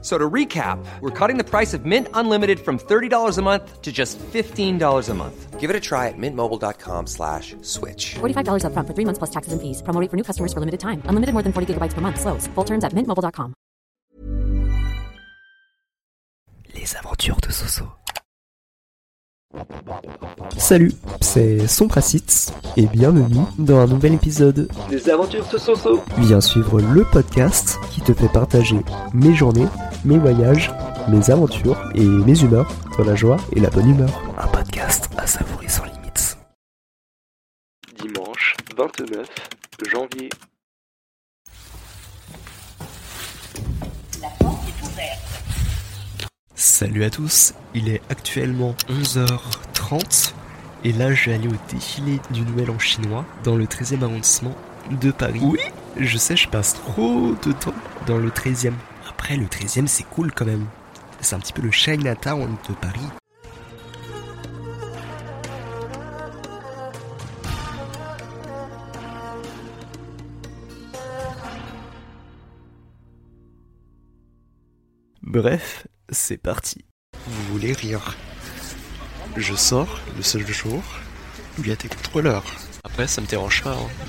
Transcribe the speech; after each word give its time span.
So 0.00 0.16
to 0.16 0.30
recap, 0.30 0.78
we're 1.00 1.10
cutting 1.10 1.38
the 1.38 1.44
price 1.44 1.74
of 1.74 1.84
Mint 1.84 2.06
Unlimited 2.14 2.60
from 2.60 2.78
$30 2.78 3.36
a 3.36 3.42
month 3.42 3.82
to 3.82 3.90
just 3.90 4.16
$15 4.32 5.08
a 5.08 5.14
month. 5.14 5.58
Give 5.58 5.70
it 5.70 5.74
a 5.74 5.80
try 5.80 6.06
at 6.06 6.14
mintmobile.com 6.16 7.08
slash 7.08 7.56
switch. 7.62 8.14
$45 8.20 8.62
upfront 8.62 8.86
for 8.86 8.94
three 8.94 9.04
months 9.04 9.18
plus 9.18 9.30
taxes 9.30 9.52
and 9.52 9.60
fees. 9.60 9.82
Promo 9.82 10.00
rate 10.00 10.08
for 10.08 10.16
new 10.16 10.22
customers 10.22 10.52
for 10.52 10.60
limited 10.60 10.78
time. 10.78 11.02
Unlimited 11.06 11.32
more 11.34 11.42
than 11.42 11.52
40 11.52 11.74
gigabytes 11.74 11.94
per 11.94 12.00
month. 12.00 12.20
Slows. 12.20 12.46
Full 12.54 12.64
terms 12.64 12.84
at 12.84 12.92
mintmobile.com. 12.94 13.54
Les 16.74 16.94
aventures 16.96 17.40
de 17.40 17.50
Soso. 17.50 17.84
Salut, 20.58 20.92
c'est 21.22 21.66
Sompracitz 21.66 22.52
et 22.76 22.86
bienvenue 22.86 23.40
dans 23.58 23.78
un 23.78 23.86
nouvel 23.86 24.12
épisode 24.14 24.68
Les 24.90 25.08
aventures 25.08 25.46
de 25.50 25.56
Soso. 25.58 26.00
Viens 26.18 26.40
suivre 26.42 26.80
le 26.80 27.04
podcast 27.04 27.78
qui 27.90 28.02
te 28.02 28.12
fait 28.12 28.28
partager 28.28 28.76
mes 29.14 29.34
journées, 29.34 29.66
mes 30.04 30.18
voyages, 30.18 30.70
mes 31.08 31.30
aventures 31.30 31.78
et 31.94 32.04
mes 32.04 32.40
humeurs 32.40 32.70
dans 32.96 33.04
la 33.04 33.14
joie 33.14 33.36
et 33.54 33.60
la 33.60 33.70
bonne 33.70 33.90
humeur. 33.90 34.22
Un 34.36 34.46
podcast 34.46 35.08
à 35.16 35.26
savourer 35.26 35.68
sans 35.68 35.84
limites. 35.84 36.38
Dimanche 38.00 38.56
29 38.76 39.28
janvier. 39.90 40.28
Salut 46.54 47.04
à 47.04 47.10
tous, 47.10 47.54
il 47.74 47.88
est 47.88 48.00
actuellement 48.08 48.74
11h30 48.88 50.32
et 50.84 50.92
là 50.92 51.12
je 51.12 51.30
vais 51.30 51.36
aller 51.36 51.48
au 51.48 51.72
défilé 51.72 52.20
du 52.30 52.42
Nouvel 52.42 52.70
An 52.70 52.78
chinois 52.78 53.24
dans 53.42 53.56
le 53.56 53.64
13e 53.64 54.02
arrondissement 54.02 54.54
de 54.90 55.10
Paris. 55.10 55.40
Oui, 55.42 55.60
je 55.96 56.18
sais, 56.18 56.36
je 56.36 56.48
passe 56.48 56.74
trop 56.74 57.34
de 57.44 57.52
temps 57.52 57.74
dans 58.06 58.18
le 58.18 58.30
13e. 58.30 58.72
Après, 59.28 59.36
le 59.42 59.46
13e 59.46 59.86
c'est 59.86 60.04
cool 60.04 60.32
quand 60.32 60.46
même. 60.46 60.66
C'est 61.20 61.36
un 61.36 61.38
petit 61.38 61.52
peu 61.52 61.60
le 61.60 61.70
Chinatown 61.70 62.56
de 62.66 62.74
Paris. 62.76 63.00
Bref, 75.20 75.86
c'est 76.08 76.38
parti. 76.38 76.86
Vous 77.26 77.52
voulez 77.52 77.74
rire 77.74 78.16
Je 79.36 79.54
sors 79.54 80.00
le 80.16 80.22
seul 80.22 80.46
jour 80.46 80.82
où 81.58 81.62
il 81.64 81.68
y 81.68 81.72
a 81.72 81.76
des 81.76 81.88
contrôleurs. 81.88 82.46
Après, 82.82 83.06
ça 83.06 83.20
me 83.20 83.26
dérange 83.26 83.62
pas. 83.62 83.74
hein. 83.74 84.08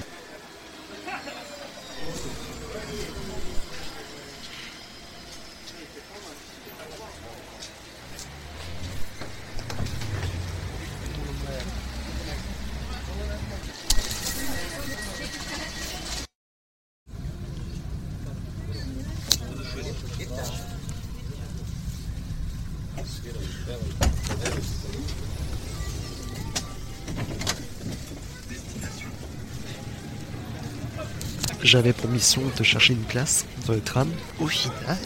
J'avais 31.71 31.93
pour 31.93 32.09
mission 32.09 32.41
de 32.57 32.63
chercher 32.63 32.93
une 32.93 33.03
place 33.03 33.45
dans 33.67 33.73
le 33.73 33.79
tram. 33.79 34.09
Au 34.39 34.47
final, 34.47 34.97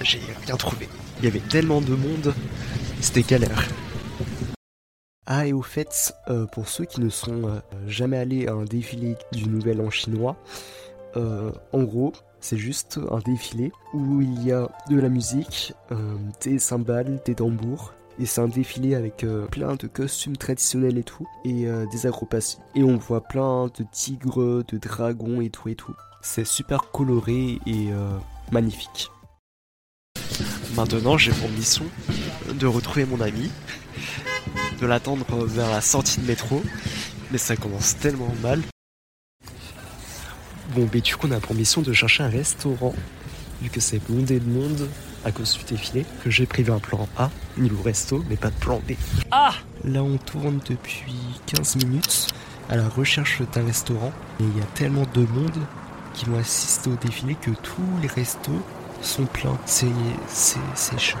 j'ai 0.00 0.18
rien 0.44 0.56
trouvé. 0.56 0.88
Il 1.20 1.24
y 1.24 1.28
avait 1.28 1.38
tellement 1.38 1.80
de 1.80 1.94
monde, 1.94 2.34
c'était 3.00 3.22
galère. 3.22 3.68
Ah 5.26 5.46
et 5.46 5.52
au 5.52 5.62
fait, 5.62 6.12
euh, 6.28 6.46
pour 6.46 6.68
ceux 6.68 6.84
qui 6.84 7.00
ne 7.00 7.10
sont 7.10 7.44
euh, 7.44 7.60
jamais 7.86 8.16
allés 8.16 8.48
à 8.48 8.54
un 8.54 8.64
défilé 8.64 9.14
du 9.30 9.48
Nouvel 9.48 9.80
An 9.80 9.90
chinois, 9.90 10.36
euh, 11.16 11.52
en 11.72 11.84
gros, 11.84 12.12
c'est 12.40 12.58
juste 12.58 12.98
un 13.12 13.20
défilé 13.20 13.70
où 13.94 14.20
il 14.20 14.44
y 14.44 14.50
a 14.50 14.68
de 14.90 14.98
la 14.98 15.08
musique, 15.08 15.74
des 16.42 16.58
cymbales, 16.58 17.20
des 17.24 17.36
tambours. 17.36 17.94
Et 18.20 18.26
c'est 18.26 18.42
un 18.42 18.48
défilé 18.48 18.94
avec 18.94 19.24
euh, 19.24 19.46
plein 19.46 19.76
de 19.76 19.86
costumes 19.86 20.36
traditionnels 20.36 20.98
et 20.98 21.02
tout, 21.02 21.26
et 21.46 21.66
euh, 21.66 21.86
des 21.90 22.04
acrobaties. 22.04 22.58
Et 22.74 22.84
on 22.84 22.98
voit 22.98 23.22
plein 23.22 23.68
de 23.68 23.84
tigres, 23.90 24.62
de 24.62 24.76
dragons 24.76 25.40
et 25.40 25.48
tout 25.48 25.70
et 25.70 25.74
tout. 25.74 25.94
C'est 26.20 26.44
super 26.44 26.90
coloré 26.90 27.58
et 27.64 27.90
euh, 27.90 28.18
magnifique. 28.52 29.10
Maintenant, 30.76 31.16
j'ai 31.16 31.32
pour 31.32 31.48
mission 31.48 31.86
de 32.52 32.66
retrouver 32.66 33.06
mon 33.06 33.22
ami, 33.22 33.50
de 34.82 34.86
l'attendre 34.86 35.46
vers 35.46 35.70
la 35.70 35.80
sortie 35.80 36.20
de 36.20 36.26
métro, 36.26 36.62
mais 37.32 37.38
ça 37.38 37.56
commence 37.56 37.96
tellement 37.96 38.34
mal. 38.42 38.60
Bon, 40.74 40.86
ben 40.92 41.00
du 41.00 41.16
coup, 41.16 41.26
on 41.26 41.32
a 41.32 41.40
pour 41.40 41.54
mission 41.54 41.80
de 41.80 41.94
chercher 41.94 42.22
un 42.22 42.28
restaurant, 42.28 42.94
vu 43.62 43.70
que 43.70 43.80
c'est 43.80 43.98
bondé 44.10 44.40
de 44.40 44.48
monde 44.48 44.90
à 45.24 45.32
cause 45.32 45.58
du 45.58 45.64
défilé, 45.64 46.04
que 46.24 46.30
j'ai 46.30 46.46
prévu 46.46 46.72
un 46.72 46.78
plan 46.78 47.08
A, 47.16 47.30
niveau 47.58 47.82
resto, 47.82 48.24
mais 48.28 48.36
pas 48.36 48.50
de 48.50 48.54
plan 48.56 48.80
B. 48.88 48.92
Ah 49.30 49.54
Là, 49.84 50.02
on 50.02 50.16
tourne 50.18 50.60
depuis 50.68 51.04
15 51.46 51.76
minutes 51.76 52.28
à 52.68 52.76
la 52.76 52.88
recherche 52.88 53.42
d'un 53.52 53.64
restaurant, 53.64 54.12
et 54.40 54.44
il 54.44 54.58
y 54.58 54.62
a 54.62 54.66
tellement 54.74 55.06
de 55.14 55.20
monde 55.22 55.58
qui 56.14 56.24
vont 56.26 56.38
assister 56.38 56.90
au 56.90 56.96
défilé 56.96 57.34
que 57.34 57.50
tous 57.50 57.82
les 58.02 58.08
restos 58.08 58.62
sont 59.02 59.26
pleins. 59.26 59.58
C'est, 59.66 59.86
c'est, 60.28 60.58
c'est 60.74 60.98
chiant. 60.98 61.18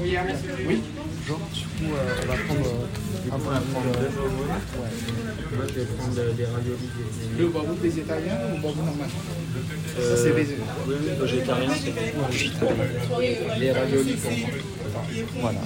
Oui, 0.00 0.82
genre, 1.26 1.38
du 1.52 1.64
coup, 1.64 1.94
euh, 1.94 2.14
on 3.32 3.36
va 3.38 3.60
prendre 3.60 3.86
euh, 3.88 4.08
prendre. 4.10 4.40
Ouais. 4.40 4.90
Moi, 5.56 5.64
je 5.68 5.74
vais 5.74 5.84
prendre 5.86 6.14
des 6.14 6.44
raviolis. 6.44 6.90
Le 7.38 7.48
babou 7.48 7.74
végétarien 7.82 8.34
ou 8.52 8.56
babou 8.56 8.82
normal? 8.82 9.08
Ça, 9.96 10.16
c'est 10.16 10.30
végétarien. 10.30 10.74
Oui, 10.86 10.94
oui, 11.00 11.10
végétarien, 11.20 11.70
c'est 11.74 11.92
bon. 12.60 12.70
Les 13.58 13.72
raviolis 13.72 14.14
pour 14.16 14.30
moi. 14.32 14.48
Voilà. 15.40 15.60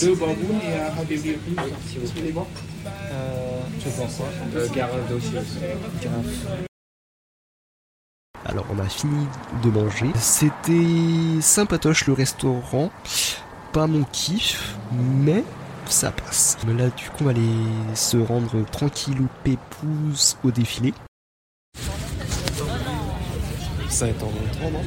Deux 0.00 0.14
babous 0.14 0.60
et 0.64 0.80
un 0.80 0.94
ravioli 0.94 1.30
au 1.34 1.38
plus, 1.38 1.56
si 1.88 1.98
vous 1.98 2.06
voulez 2.16 2.32
voir. 2.32 2.46
Euh, 2.86 3.60
tu 3.80 3.88
penses 3.88 4.16
quoi 4.16 4.26
Euh, 4.54 4.68
Garafe 4.74 5.10
aussi. 5.16 5.32
Alors 8.44 8.64
on 8.72 8.78
a 8.78 8.88
fini 8.88 9.26
de 9.64 9.70
manger. 9.70 10.06
C'était 10.18 11.40
sympatoche 11.40 12.06
le 12.06 12.12
restaurant. 12.12 12.90
Pas 13.72 13.86
mon 13.86 14.04
kiff, 14.04 14.76
mais 14.92 15.42
ça 15.92 16.10
passe. 16.10 16.56
Mais 16.66 16.74
là 16.74 16.88
du 16.90 17.08
coup 17.10 17.22
on 17.22 17.24
va 17.24 17.30
aller 17.30 17.48
se 17.94 18.16
rendre 18.16 18.64
tranquillou 18.70 19.28
pépouze 19.44 20.36
au 20.44 20.50
défilé. 20.50 20.92
Ça 23.88 24.04
va 24.06 24.10
être 24.10 24.24
en 24.24 24.26
longtemps, 24.26 24.70
non? 24.72 24.84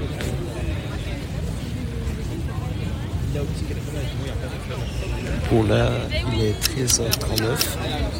Bon 5.51 5.63
là, 5.63 5.89
il 6.33 6.43
est 6.43 6.53
13h39 6.61 7.43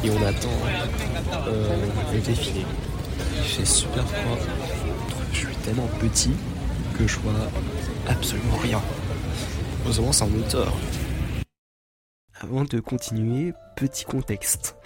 et 0.04 0.10
on 0.10 0.26
attend 0.26 0.48
euh, 1.48 1.76
le 2.12 2.20
défilé. 2.20 2.64
Il 3.36 3.44
fait 3.44 3.64
super 3.64 4.04
froid. 4.04 4.38
Je 5.32 5.38
suis 5.38 5.56
tellement 5.56 5.88
petit 6.00 6.32
que 6.98 7.06
je 7.06 7.18
vois 7.18 7.32
absolument 8.08 8.56
rien. 8.62 8.80
Heureusement, 9.84 10.12
c'est 10.12 10.24
en 10.24 10.28
hauteur. 10.28 10.72
Avant 12.42 12.64
de 12.64 12.80
continuer, 12.80 13.52
petit 13.76 14.06
contexte. 14.06 14.76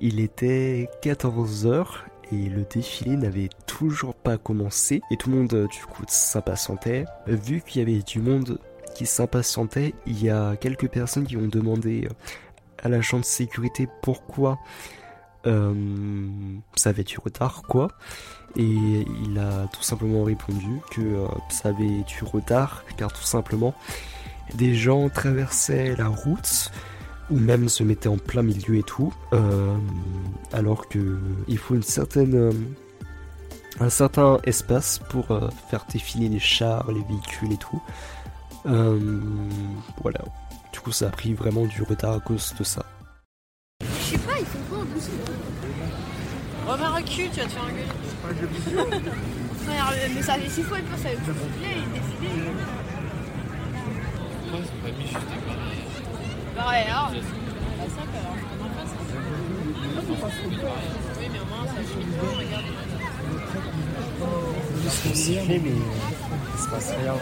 Il 0.00 0.18
était 0.18 0.88
14h 1.02 1.86
et 2.32 2.48
le 2.48 2.64
défilé 2.64 3.16
n'avait 3.16 3.50
toujours 3.66 4.14
pas 4.14 4.38
commencé 4.38 5.02
et 5.10 5.18
tout 5.18 5.28
le 5.28 5.36
monde 5.36 5.68
du 5.70 5.84
coup 5.84 6.04
s'impatientait. 6.08 7.04
Vu 7.26 7.60
qu'il 7.60 7.80
y 7.80 7.82
avait 7.82 8.02
du 8.02 8.18
monde 8.18 8.58
qui 8.94 9.04
s'impatientait, 9.04 9.94
il 10.06 10.24
y 10.24 10.30
a 10.30 10.56
quelques 10.56 10.88
personnes 10.88 11.26
qui 11.26 11.36
ont 11.36 11.48
demandé 11.48 12.08
à 12.82 12.88
l'agent 12.88 13.18
de 13.18 13.26
sécurité 13.26 13.88
pourquoi 14.00 14.58
euh, 15.46 15.74
ça 16.76 16.90
avait 16.90 17.04
du 17.04 17.18
retard 17.18 17.60
quoi. 17.68 17.88
Et 18.56 19.04
il 19.24 19.38
a 19.38 19.68
tout 19.70 19.82
simplement 19.82 20.24
répondu 20.24 20.80
que 20.90 21.02
euh, 21.02 21.26
ça 21.50 21.68
avait 21.68 22.04
du 22.04 22.24
retard 22.24 22.84
car 22.96 23.12
tout 23.12 23.22
simplement 23.22 23.74
des 24.54 24.74
gens 24.74 25.10
traversaient 25.10 25.94
la 25.96 26.08
route 26.08 26.70
ou 27.32 27.38
même 27.38 27.68
se 27.68 27.82
mettaient 27.82 28.08
en 28.08 28.18
plein 28.18 28.42
milieu 28.42 28.76
et 28.76 28.82
tout, 28.82 29.12
euh, 29.32 29.74
alors 30.52 30.88
que 30.88 31.18
il 31.48 31.56
faut 31.56 31.74
une 31.74 31.82
certaine 31.82 32.34
euh, 32.34 32.52
un 33.80 33.88
certain 33.88 34.38
espace 34.44 35.00
pour 35.08 35.30
euh, 35.30 35.48
faire 35.70 35.86
défiler 35.90 36.28
les 36.28 36.38
chars, 36.38 36.90
les 36.92 37.02
véhicules 37.02 37.52
et 37.52 37.56
tout. 37.56 37.82
Euh, 38.66 39.18
voilà. 40.02 40.20
Du 40.72 40.80
coup, 40.80 40.92
ça 40.92 41.06
a 41.06 41.10
pris 41.10 41.32
vraiment 41.32 41.64
du 41.64 41.82
retard 41.82 42.12
à 42.14 42.20
cause 42.20 42.54
de 42.58 42.64
ça. 42.64 42.84
Je 43.80 43.86
sais 43.86 44.18
pas, 44.18 44.38
ils 44.38 44.46
font 44.46 44.58
quoi 44.68 44.78
en 44.78 44.86
plus 44.86 45.08
Reviens 46.66 46.90
recule, 46.90 47.30
tu 47.30 47.40
vas 47.40 47.46
te 47.46 47.50
faire 47.50 47.64
engueuler. 47.64 49.00
Frère, 49.64 49.92
mais 50.14 50.22
ça, 50.22 50.34
s'il 50.48 50.64
faut 50.64 50.76
être 50.76 50.90
pas, 50.90 50.96
ça 50.96 51.04
va 51.04 51.10
être 51.10 51.26
compliqué, 51.26 51.76
il 51.76 51.82
est 51.82 52.00
décidé. 52.00 52.42
Pourquoi 54.42 54.60
ils 54.60 54.66
ont 54.66 54.82
pas 54.82 54.98
mis 54.98 55.06
juste 55.06 55.71
Pareil, 56.56 56.84
alors. 56.88 57.10
Bah, 57.12 57.18
ça, 57.88 58.02
alors, 58.02 58.36
on 58.52 58.64
en 58.64 58.70
face. 58.76 58.92
Oui, 61.18 61.26
mais 61.32 61.40
au 61.40 61.46
moins, 61.46 61.64
ça 61.66 61.80
limite 61.98 62.18
pas, 62.18 62.26
mais 65.62 65.72
il 66.54 66.60
se 66.60 66.68
passe 66.68 66.90
rien. 67.00 67.14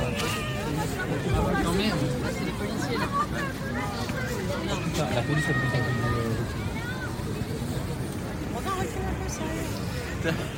Non, 1.64 1.72
merde, 1.72 1.98
c'est 2.32 2.44
les 2.44 2.52
policiers 2.52 2.98
là. 2.98 3.06
La 5.14 5.22
police 5.22 5.46
a 5.46 5.52
Reviens 8.54 8.74
recule 8.74 9.04
un 9.08 9.12
peu, 9.22 9.28
sérieux. 9.28 9.68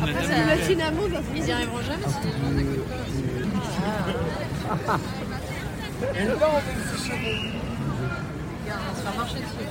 Après, 0.00 0.24
ça 0.24 0.44
va 0.44 0.54
être 0.54 0.70
une 0.70 0.80
amende, 0.80 1.12
là. 1.12 1.20
Ils 1.36 1.46
y 1.46 1.52
arriveront 1.52 1.82
jamais 1.82 2.08
si 2.08 2.26
les 2.26 2.32
gens 2.32 2.50
n'accueillent 2.50 2.88
pas. 2.88 2.96
On 7.34 7.36
va 8.76 8.94
se 8.94 9.02
faire 9.02 9.16
marcher 9.16 9.38
dessus. 9.38 9.69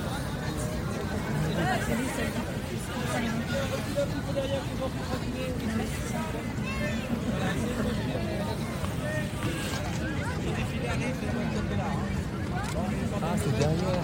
Ah, 13.24 13.36
c'est 13.38 13.58
derrière. 13.58 14.02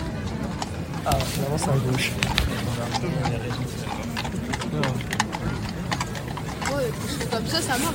Ah, 1.07 1.17
finalement, 1.33 1.59
c'est 1.59 1.71
à 1.71 1.77
gauche. 1.77 2.13
Ouais, 6.71 6.91
parce 7.01 7.31
comme 7.31 7.47
ça, 7.47 7.63
ça 7.63 7.79
marche. 7.79 7.95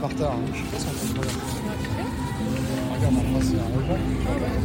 Par 0.00 0.10
hein. 0.10 0.40
je 0.52 0.58
sais 0.58 0.64
pas 0.64 0.78
si 0.78 0.86
on 0.88 0.92
peut 0.92 1.14
le 1.14 1.20
regarder. 1.20 1.40
Regarde 2.94 3.16
en 3.16 3.38
face. 3.38 4.59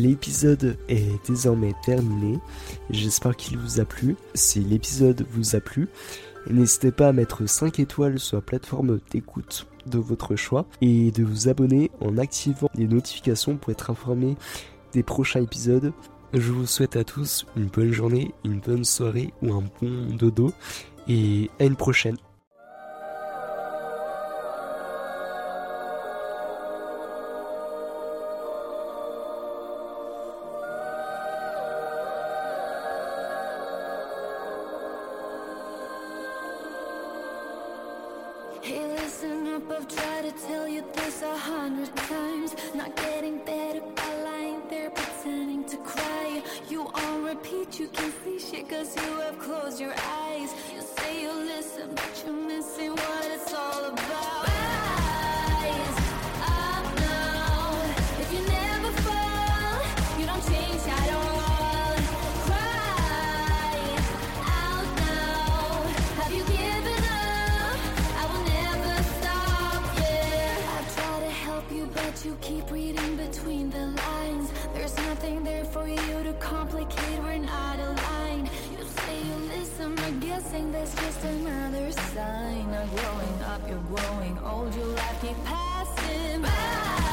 L'épisode 0.00 0.78
est 0.88 1.28
désormais 1.28 1.74
terminé. 1.84 2.38
J'espère 2.88 3.36
qu'il 3.36 3.58
vous 3.58 3.80
a 3.80 3.84
plu. 3.84 4.16
Si 4.32 4.60
l'épisode 4.60 5.26
vous 5.30 5.56
a 5.56 5.60
plu, 5.60 5.88
n'hésitez 6.48 6.90
pas 6.90 7.08
à 7.08 7.12
mettre 7.12 7.46
5 7.46 7.78
étoiles 7.80 8.18
sur 8.18 8.38
la 8.38 8.40
plateforme 8.40 8.98
d'écoute 9.10 9.66
de 9.84 9.98
votre 9.98 10.36
choix 10.36 10.64
et 10.80 11.10
de 11.10 11.22
vous 11.22 11.50
abonner 11.50 11.90
en 12.00 12.16
activant 12.16 12.70
les 12.76 12.86
notifications 12.86 13.58
pour 13.58 13.72
être 13.72 13.90
informé 13.90 14.36
des 14.94 15.02
prochains 15.02 15.42
épisodes. 15.42 15.92
Je 16.32 16.50
vous 16.50 16.66
souhaite 16.66 16.96
à 16.96 17.04
tous 17.04 17.44
une 17.54 17.66
bonne 17.66 17.92
journée, 17.92 18.32
une 18.46 18.60
bonne 18.60 18.84
soirée 18.86 19.34
ou 19.42 19.52
un 19.52 19.64
bon 19.82 20.16
dodo 20.16 20.50
et 21.08 21.50
à 21.60 21.64
une 21.64 21.76
prochaine. 21.76 22.16
Tell 40.46 40.68
you 40.68 40.82
this 40.94 41.22
a 41.22 41.36
hundred 41.36 41.94
times. 41.96 42.54
Not 42.74 42.96
getting 42.96 43.38
better 43.44 43.80
by 43.80 44.14
lying 44.22 44.62
there 44.70 44.90
pretending 44.90 45.64
to 45.64 45.76
cry. 45.78 46.42
You 46.68 46.86
on 46.86 47.24
repeat, 47.24 47.78
you 47.78 47.88
can 47.88 48.12
see 48.24 48.38
shit 48.38 48.68
cause 48.68 48.96
you 48.96 49.20
have 49.20 49.38
closed 49.38 49.80
your 49.80 49.94
eyes. 49.94 50.50
That's 80.80 80.94
just 80.94 81.24
another 81.24 81.92
sign. 81.92 82.74
of 82.74 82.96
growing 82.96 83.42
up, 83.42 83.68
you're 83.68 83.78
growing 83.94 84.38
old, 84.38 84.74
your 84.74 84.86
life 84.86 85.20
keep 85.20 85.44
passing 85.44 86.40
by. 86.40 87.09